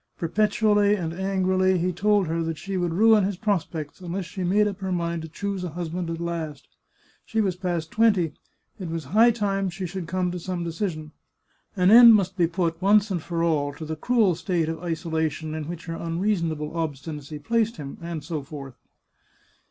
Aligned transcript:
Perpetually 0.17 0.95
and 0.95 1.13
angrily 1.13 1.77
he 1.77 1.93
told 1.93 2.25
her 2.25 2.41
that 2.41 2.57
she 2.57 2.75
would 2.75 2.91
ruin 2.91 3.23
his 3.23 3.37
prospects 3.37 4.01
unless 4.01 4.25
she 4.25 4.43
made 4.43 4.67
up 4.67 4.79
her 4.79 4.91
mind 4.91 5.21
to 5.21 5.27
choose 5.27 5.63
a 5.63 5.69
hus 5.69 5.89
band 5.89 6.09
at 6.09 6.19
last. 6.19 6.67
She 7.23 7.39
was 7.39 7.55
past 7.55 7.91
twenty; 7.91 8.33
it 8.79 8.89
was 8.89 9.03
high 9.03 9.29
time 9.29 9.69
she 9.69 9.85
should 9.85 10.07
come 10.07 10.31
to 10.31 10.39
some 10.39 10.63
decision. 10.63 11.11
An 11.75 11.91
end 11.91 12.15
must 12.15 12.35
be 12.35 12.47
put, 12.47 12.81
once 12.81 13.09
for 13.09 13.43
all, 13.43 13.73
to 13.75 13.85
the 13.85 13.95
cruel 13.95 14.33
state 14.33 14.69
of 14.69 14.81
isolation 14.81 15.53
in 15.53 15.65
which 15.65 15.85
her 15.85 15.93
unreasonable 15.93 16.75
obstinacy 16.75 17.37
placed 17.37 17.77
him, 17.77 17.99
and 18.01 18.23
so 18.23 18.41
forth. 18.41 18.73